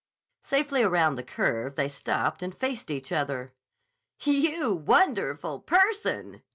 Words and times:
Safely 0.41 0.81
around 0.81 1.13
the 1.13 1.21
curve 1.21 1.75
they 1.75 1.87
stopped 1.87 2.41
and 2.41 2.55
faced 2.55 2.89
each 2.89 3.11
other. 3.11 3.53
"You 4.21 4.73
wonderful 4.73 5.59
person!" 5.59 6.41